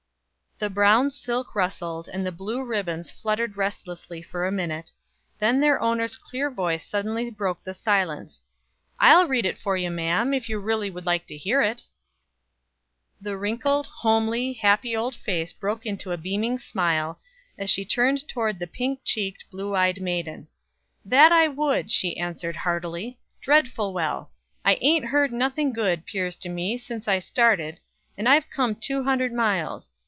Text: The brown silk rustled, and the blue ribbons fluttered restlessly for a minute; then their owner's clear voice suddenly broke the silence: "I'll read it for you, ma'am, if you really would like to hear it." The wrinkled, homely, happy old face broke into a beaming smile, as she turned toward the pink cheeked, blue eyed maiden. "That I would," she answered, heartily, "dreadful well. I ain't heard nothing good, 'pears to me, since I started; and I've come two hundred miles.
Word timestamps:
The 0.59 0.69
brown 0.69 1.09
silk 1.09 1.55
rustled, 1.55 2.07
and 2.07 2.23
the 2.23 2.31
blue 2.31 2.63
ribbons 2.63 3.09
fluttered 3.09 3.57
restlessly 3.57 4.21
for 4.21 4.45
a 4.45 4.51
minute; 4.51 4.91
then 5.39 5.59
their 5.59 5.81
owner's 5.81 6.17
clear 6.17 6.51
voice 6.51 6.85
suddenly 6.85 7.31
broke 7.31 7.63
the 7.63 7.73
silence: 7.73 8.43
"I'll 8.99 9.27
read 9.27 9.47
it 9.47 9.57
for 9.57 9.75
you, 9.75 9.89
ma'am, 9.89 10.35
if 10.35 10.47
you 10.49 10.59
really 10.59 10.91
would 10.91 11.07
like 11.07 11.25
to 11.29 11.35
hear 11.35 11.63
it." 11.63 11.85
The 13.19 13.37
wrinkled, 13.37 13.87
homely, 13.87 14.53
happy 14.53 14.95
old 14.95 15.15
face 15.15 15.51
broke 15.51 15.87
into 15.87 16.11
a 16.11 16.17
beaming 16.19 16.59
smile, 16.59 17.19
as 17.57 17.71
she 17.71 17.83
turned 17.83 18.27
toward 18.27 18.59
the 18.59 18.67
pink 18.67 18.99
cheeked, 19.03 19.45
blue 19.49 19.75
eyed 19.75 19.99
maiden. 19.99 20.47
"That 21.03 21.31
I 21.31 21.47
would," 21.47 21.89
she 21.89 22.17
answered, 22.17 22.57
heartily, 22.57 23.17
"dreadful 23.41 23.95
well. 23.95 24.29
I 24.63 24.75
ain't 24.81 25.05
heard 25.05 25.33
nothing 25.33 25.73
good, 25.73 26.05
'pears 26.05 26.35
to 26.35 26.49
me, 26.49 26.77
since 26.77 27.07
I 27.07 27.17
started; 27.17 27.79
and 28.15 28.29
I've 28.29 28.51
come 28.51 28.75
two 28.75 29.01
hundred 29.05 29.33
miles. 29.33 29.91